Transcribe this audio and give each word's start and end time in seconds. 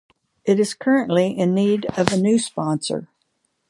It 0.45 0.59
is 0.59 0.73
currently 0.73 1.37
in 1.37 1.53
need 1.53 1.85
of 1.95 2.11
a 2.11 2.17
new 2.17 2.39
sponsor. 2.39 3.07